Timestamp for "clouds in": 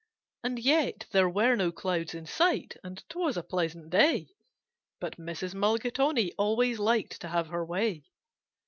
1.71-2.25